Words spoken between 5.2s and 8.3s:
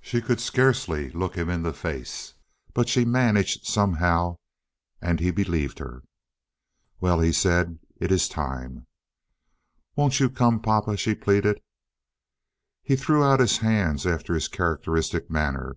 believed her. "Well," he said, "it is